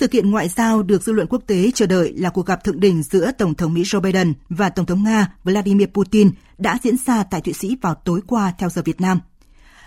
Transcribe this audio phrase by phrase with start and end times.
[0.00, 2.80] sự kiện ngoại giao được dư luận quốc tế chờ đợi là cuộc gặp thượng
[2.80, 6.96] đỉnh giữa Tổng thống Mỹ Joe Biden và Tổng thống Nga Vladimir Putin đã diễn
[7.06, 9.20] ra tại Thụy Sĩ vào tối qua theo giờ Việt Nam.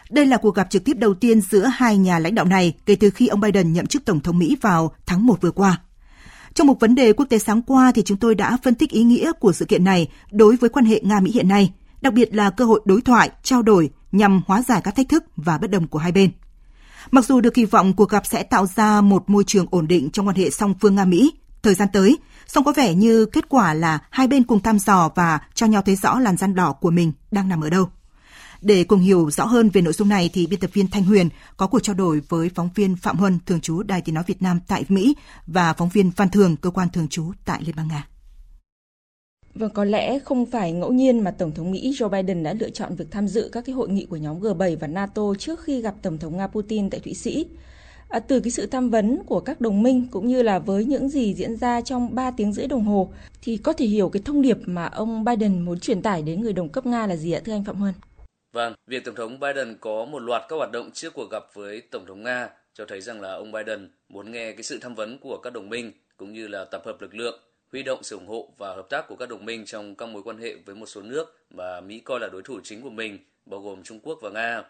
[0.09, 2.95] Đây là cuộc gặp trực tiếp đầu tiên giữa hai nhà lãnh đạo này kể
[2.95, 5.81] từ khi ông Biden nhậm chức Tổng thống Mỹ vào tháng 1 vừa qua.
[6.53, 9.03] Trong một vấn đề quốc tế sáng qua thì chúng tôi đã phân tích ý
[9.03, 12.49] nghĩa của sự kiện này đối với quan hệ Nga-Mỹ hiện nay, đặc biệt là
[12.49, 15.87] cơ hội đối thoại, trao đổi nhằm hóa giải các thách thức và bất đồng
[15.87, 16.29] của hai bên.
[17.11, 20.09] Mặc dù được kỳ vọng cuộc gặp sẽ tạo ra một môi trường ổn định
[20.09, 21.31] trong quan hệ song phương Nga-Mỹ,
[21.63, 22.17] thời gian tới,
[22.47, 25.81] song có vẻ như kết quả là hai bên cùng thăm dò và cho nhau
[25.81, 27.89] thấy rõ làn răn đỏ của mình đang nằm ở đâu.
[28.61, 31.29] Để cùng hiểu rõ hơn về nội dung này thì biên tập viên Thanh Huyền
[31.57, 34.41] có cuộc trao đổi với phóng viên Phạm Huân, thường trú Đài Tiếng Nói Việt
[34.41, 35.15] Nam tại Mỹ
[35.47, 38.07] và phóng viên Văn Thường, cơ quan thường trú tại Liên bang Nga.
[39.55, 42.69] Vâng, có lẽ không phải ngẫu nhiên mà Tổng thống Mỹ Joe Biden đã lựa
[42.69, 45.81] chọn việc tham dự các cái hội nghị của nhóm G7 và NATO trước khi
[45.81, 47.45] gặp Tổng thống Nga Putin tại Thụy Sĩ.
[48.09, 51.09] À, từ cái sự tham vấn của các đồng minh cũng như là với những
[51.09, 54.41] gì diễn ra trong 3 tiếng rưỡi đồng hồ thì có thể hiểu cái thông
[54.41, 57.41] điệp mà ông Biden muốn truyền tải đến người đồng cấp Nga là gì ạ
[57.45, 57.93] thưa anh Phạm Huân?
[58.53, 61.81] Vâng, việc Tổng thống Biden có một loạt các hoạt động trước cuộc gặp với
[61.81, 65.17] Tổng thống Nga cho thấy rằng là ông Biden muốn nghe cái sự tham vấn
[65.17, 67.39] của các đồng minh cũng như là tập hợp lực lượng
[67.73, 70.23] huy động sự ủng hộ và hợp tác của các đồng minh trong các mối
[70.23, 73.17] quan hệ với một số nước mà Mỹ coi là đối thủ chính của mình,
[73.45, 74.63] bao gồm Trung Quốc và Nga.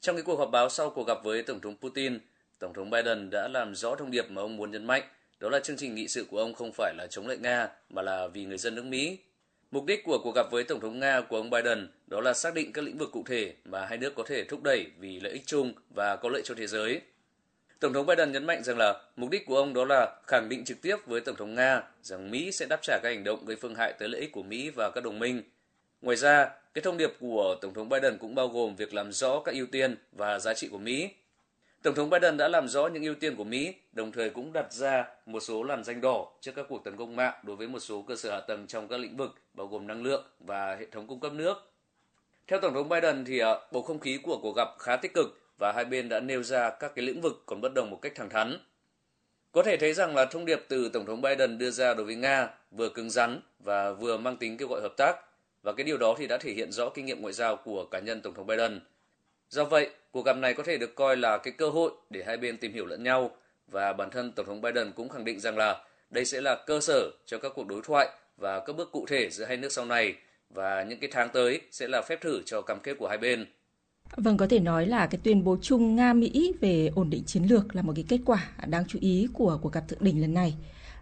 [0.00, 2.18] Trong cái cuộc họp báo sau cuộc gặp với Tổng thống Putin,
[2.58, 5.02] Tổng thống Biden đã làm rõ thông điệp mà ông muốn nhấn mạnh,
[5.40, 8.02] đó là chương trình nghị sự của ông không phải là chống lại Nga mà
[8.02, 9.18] là vì người dân nước Mỹ.
[9.70, 12.54] Mục đích của cuộc gặp với Tổng thống Nga của ông Biden đó là xác
[12.54, 15.32] định các lĩnh vực cụ thể mà hai nước có thể thúc đẩy vì lợi
[15.32, 17.00] ích chung và có lợi cho thế giới.
[17.80, 20.64] Tổng thống Biden nhấn mạnh rằng là mục đích của ông đó là khẳng định
[20.64, 23.56] trực tiếp với Tổng thống Nga rằng Mỹ sẽ đáp trả các hành động gây
[23.56, 25.42] phương hại tới lợi ích của Mỹ và các đồng minh.
[26.02, 29.40] Ngoài ra, cái thông điệp của Tổng thống Biden cũng bao gồm việc làm rõ
[29.44, 31.10] các ưu tiên và giá trị của Mỹ.
[31.82, 34.72] Tổng thống Biden đã làm rõ những ưu tiên của Mỹ, đồng thời cũng đặt
[34.72, 37.80] ra một số làn danh đỏ trước các cuộc tấn công mạng đối với một
[37.80, 40.86] số cơ sở hạ tầng trong các lĩnh vực bao gồm năng lượng và hệ
[40.92, 41.72] thống cung cấp nước.
[42.46, 45.38] Theo Tổng thống Biden thì à, bầu không khí của cuộc gặp khá tích cực
[45.58, 48.12] và hai bên đã nêu ra các cái lĩnh vực còn bất đồng một cách
[48.14, 48.58] thẳng thắn.
[49.52, 52.14] Có thể thấy rằng là thông điệp từ Tổng thống Biden đưa ra đối với
[52.14, 55.16] Nga vừa cứng rắn và vừa mang tính kêu gọi hợp tác
[55.62, 57.98] và cái điều đó thì đã thể hiện rõ kinh nghiệm ngoại giao của cá
[57.98, 58.80] nhân Tổng thống Biden.
[59.48, 62.36] Do vậy, cuộc gặp này có thể được coi là cái cơ hội để hai
[62.36, 63.30] bên tìm hiểu lẫn nhau
[63.68, 66.80] và bản thân Tổng thống Biden cũng khẳng định rằng là đây sẽ là cơ
[66.80, 69.84] sở cho các cuộc đối thoại và các bước cụ thể giữa hai nước sau
[69.84, 70.14] này
[70.50, 73.46] và những cái tháng tới sẽ là phép thử cho cam kết của hai bên.
[74.16, 77.76] Vâng, có thể nói là cái tuyên bố chung Nga-Mỹ về ổn định chiến lược
[77.76, 80.56] là một cái kết quả đáng chú ý của cuộc gặp thượng đỉnh lần này.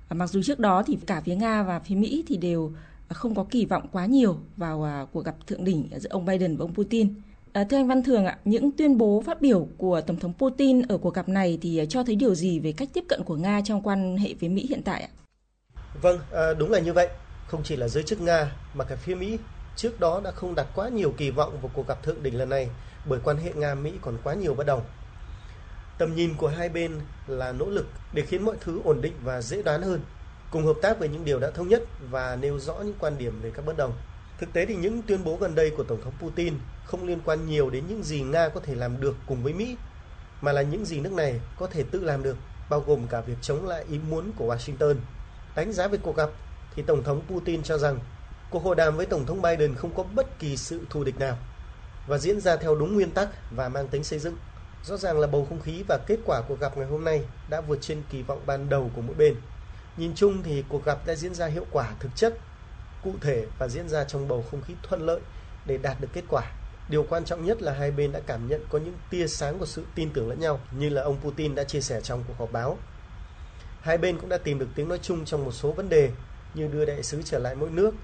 [0.09, 2.73] À, mặc dù trước đó thì cả phía Nga và phía Mỹ thì đều
[3.09, 6.25] à, không có kỳ vọng quá nhiều vào à, cuộc gặp thượng đỉnh giữa ông
[6.25, 7.15] Biden và ông Putin.
[7.53, 10.83] À, thưa anh Văn Thường ạ, những tuyên bố phát biểu của Tổng thống Putin
[10.83, 13.61] ở cuộc gặp này thì cho thấy điều gì về cách tiếp cận của Nga
[13.65, 15.09] trong quan hệ với Mỹ hiện tại ạ?
[16.03, 16.19] Vâng,
[16.59, 17.09] đúng là như vậy.
[17.47, 19.39] Không chỉ là giới chức Nga mà cả phía Mỹ
[19.77, 22.49] trước đó đã không đặt quá nhiều kỳ vọng vào cuộc gặp thượng đỉnh lần
[22.49, 22.69] này
[23.05, 24.83] bởi quan hệ Nga-Mỹ còn quá nhiều bất đồng.
[25.99, 29.43] Tầm nhìn của hai bên là nỗ lực để khiến mọi thứ ổn định và
[29.43, 30.01] dễ đoán hơn,
[30.51, 33.41] cùng hợp tác về những điều đã thống nhất và nêu rõ những quan điểm
[33.43, 33.93] về các bất đồng.
[34.39, 36.55] Thực tế thì những tuyên bố gần đây của Tổng thống Putin
[36.85, 39.77] không liên quan nhiều đến những gì Nga có thể làm được cùng với Mỹ,
[40.41, 42.37] mà là những gì nước này có thể tự làm được,
[42.71, 44.95] bao gồm cả việc chống lại ý muốn của Washington.
[45.57, 46.31] Đánh giá về cuộc gặp
[46.75, 47.99] thì Tổng thống Putin cho rằng
[48.51, 51.37] cuộc hội đàm với Tổng thống Biden không có bất kỳ sự thù địch nào
[52.07, 54.37] và diễn ra theo đúng nguyên tắc và mang tính xây dựng.
[54.85, 57.61] Rõ ràng là bầu không khí và kết quả cuộc gặp ngày hôm nay đã
[57.61, 59.37] vượt trên kỳ vọng ban đầu của mỗi bên.
[59.97, 62.39] Nhìn chung thì cuộc gặp đã diễn ra hiệu quả thực chất,
[63.03, 65.21] cụ thể và diễn ra trong bầu không khí thuận lợi
[65.67, 66.43] để đạt được kết quả.
[66.89, 69.67] Điều quan trọng nhất là hai bên đã cảm nhận có những tia sáng của
[69.67, 72.53] sự tin tưởng lẫn nhau như là ông Putin đã chia sẻ trong cuộc họp
[72.53, 72.79] báo.
[73.81, 76.11] Hai bên cũng đã tìm được tiếng nói chung trong một số vấn đề
[76.55, 77.95] như đưa đại sứ trở lại mỗi nước,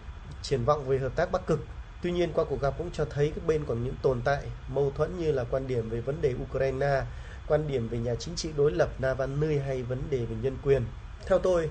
[0.43, 1.61] triển vọng về hợp tác Bắc Cực
[2.03, 4.93] Tuy nhiên qua cuộc gặp cũng cho thấy các bên còn những tồn tại mâu
[4.97, 7.03] thuẫn như là quan điểm về vấn đề Ukraine,
[7.49, 10.85] quan điểm về nhà chính trị đối lập Navalny hay vấn đề về nhân quyền.
[11.27, 11.71] Theo tôi,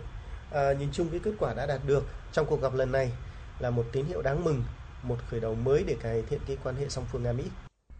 [0.52, 3.12] à, nhìn chung cái kết quả đã đạt được trong cuộc gặp lần này
[3.60, 4.64] là một tín hiệu đáng mừng,
[5.04, 7.44] một khởi đầu mới để cải thiện cái quan hệ song phương Nga Mỹ.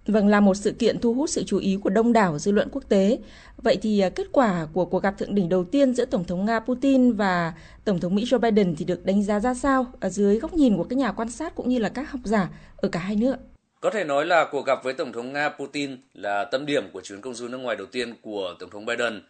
[0.08, 2.70] Vâng, là một sự kiện thu hút sự chú ý của đông đảo dư luận
[2.72, 3.20] quốc tế.
[3.58, 6.46] Vậy thì à, kết quả của cuộc gặp thượng đỉnh đầu tiên giữa Tổng thống
[6.46, 7.54] Nga Putin và
[7.86, 10.78] Tổng thống Mỹ Joe Biden thì được đánh giá ra sao ở dưới góc nhìn
[10.78, 13.36] của các nhà quan sát cũng như là các học giả ở cả hai nước?
[13.82, 17.02] Có thể nói là cuộc gặp với Tổng thống Nga Putin là tâm điểm của
[17.02, 19.22] chuyến công du nước ngoài đầu tiên của Tổng thống Biden.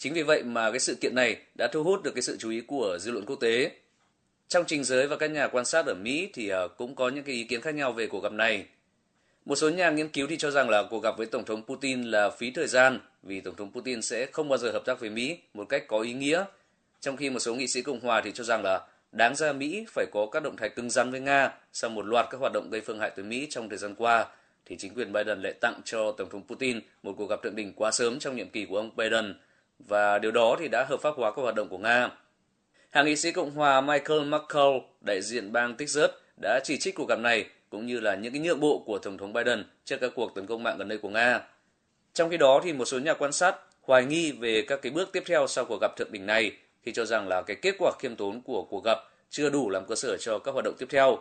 [0.00, 2.50] Chính vì vậy mà cái sự kiện này đã thu hút được cái sự chú
[2.50, 3.70] ý của dư luận quốc tế.
[4.48, 7.24] Trong trình giới và các nhà quan sát ở Mỹ thì à, cũng có những
[7.24, 8.66] cái ý kiến khác nhau về cuộc gặp này.
[9.48, 12.02] Một số nhà nghiên cứu thì cho rằng là cuộc gặp với Tổng thống Putin
[12.02, 15.10] là phí thời gian vì Tổng thống Putin sẽ không bao giờ hợp tác với
[15.10, 16.44] Mỹ một cách có ý nghĩa.
[17.00, 19.84] Trong khi một số nghị sĩ Cộng hòa thì cho rằng là đáng ra Mỹ
[19.88, 22.70] phải có các động thái cứng rắn với Nga sau một loạt các hoạt động
[22.70, 24.26] gây phương hại tới Mỹ trong thời gian qua,
[24.66, 27.72] thì chính quyền Biden lại tặng cho Tổng thống Putin một cuộc gặp thượng đỉnh
[27.72, 29.34] quá sớm trong nhiệm kỳ của ông Biden,
[29.78, 32.10] và điều đó thì đã hợp pháp hóa các hoạt động của Nga.
[32.90, 36.10] Hàng nghị sĩ Cộng hòa Michael McCall, đại diện bang Texas,
[36.42, 39.18] đã chỉ trích cuộc gặp này cũng như là những cái nhượng bộ của Tổng
[39.18, 41.40] thống Biden trước các cuộc tấn công mạng gần đây của Nga.
[42.14, 45.12] Trong khi đó thì một số nhà quan sát hoài nghi về các cái bước
[45.12, 47.92] tiếp theo sau cuộc gặp thượng đỉnh này, khi cho rằng là cái kết quả
[47.98, 48.98] khiêm tốn của cuộc gặp
[49.30, 51.18] chưa đủ làm cơ sở cho các hoạt động tiếp theo.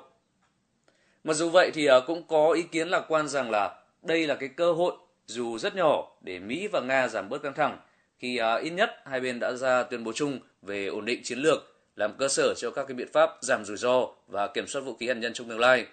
[1.23, 4.35] Mặc dù vậy thì à, cũng có ý kiến lạc quan rằng là đây là
[4.35, 4.93] cái cơ hội
[5.25, 7.77] dù rất nhỏ để Mỹ và Nga giảm bớt căng thẳng,
[8.19, 11.39] khi à, ít nhất hai bên đã ra tuyên bố chung về ổn định chiến
[11.39, 14.81] lược, làm cơ sở cho các cái biện pháp giảm rủi ro và kiểm soát
[14.81, 15.85] vũ khí hạt nhân trong tương lai.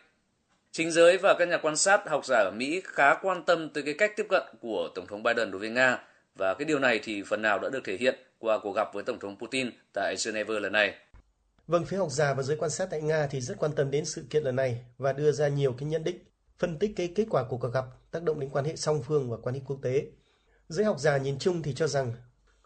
[0.76, 3.82] Chính giới và các nhà quan sát học giả ở Mỹ khá quan tâm tới
[3.82, 5.98] cái cách tiếp cận của Tổng thống Biden đối với Nga
[6.34, 9.04] và cái điều này thì phần nào đã được thể hiện qua cuộc gặp với
[9.04, 10.94] Tổng thống Putin tại Geneva lần này.
[11.66, 14.04] Vâng, phía học giả và giới quan sát tại Nga thì rất quan tâm đến
[14.04, 16.18] sự kiện lần này và đưa ra nhiều cái nhận định,
[16.58, 19.30] phân tích cái kết quả của cuộc gặp tác động đến quan hệ song phương
[19.30, 20.06] và quan hệ quốc tế.
[20.68, 22.12] Giới học giả nhìn chung thì cho rằng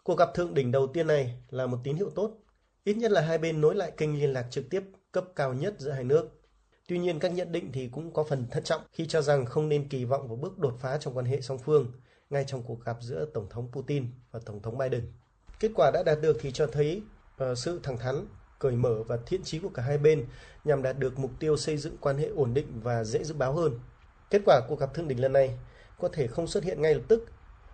[0.03, 2.37] cuộc gặp thượng đỉnh đầu tiên này là một tín hiệu tốt,
[2.83, 5.73] ít nhất là hai bên nối lại kênh liên lạc trực tiếp cấp cao nhất
[5.77, 6.38] giữa hai nước.
[6.89, 9.69] Tuy nhiên các nhận định thì cũng có phần thận trọng khi cho rằng không
[9.69, 11.91] nên kỳ vọng vào bước đột phá trong quan hệ song phương
[12.29, 15.11] ngay trong cuộc gặp giữa Tổng thống Putin và Tổng thống Biden.
[15.59, 17.01] Kết quả đã đạt được thì cho thấy
[17.43, 18.25] uh, sự thẳng thắn,
[18.59, 20.25] cởi mở và thiện chí của cả hai bên
[20.63, 23.53] nhằm đạt được mục tiêu xây dựng quan hệ ổn định và dễ dự báo
[23.53, 23.79] hơn.
[24.29, 25.57] Kết quả cuộc gặp thượng đỉnh lần này
[25.99, 27.25] có thể không xuất hiện ngay lập tức,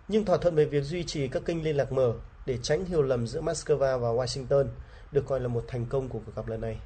[0.08, 2.14] nhưng thỏa thuận về việc duy trì các kênh liên lạc mở
[2.46, 4.66] để tránh hiểu lầm giữa Moscow và Washington
[5.12, 6.78] được coi là một thành công của cuộc gặp lần này.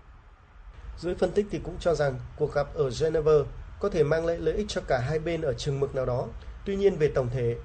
[0.98, 3.32] Giới phân tích thì cũng cho rằng cuộc gặp ở Geneva
[3.80, 6.26] có thể mang lại lợi ích cho cả hai bên ở chừng mực nào đó.
[6.64, 7.56] Tuy nhiên về tổng thể,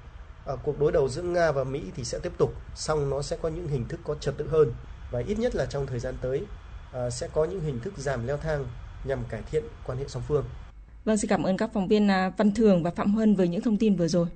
[0.44, 3.36] ở cuộc đối đầu giữa Nga và Mỹ thì sẽ tiếp tục, song nó sẽ
[3.42, 4.72] có những hình thức có trật tự hơn
[5.10, 6.42] và ít nhất là trong thời gian tới
[6.92, 8.64] à, sẽ có những hình thức giảm leo thang
[9.04, 10.44] nhằm cải thiện quan hệ song phương.
[11.04, 13.60] Vâng, xin cảm ơn các phóng viên à, Văn Thường và Phạm Huân với những
[13.60, 14.26] thông tin vừa rồi.